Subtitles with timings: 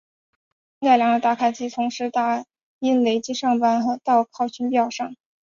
[0.79, 2.43] 经改良的打卡机同时打
[2.79, 5.13] 印累计上班时间到考勤表上。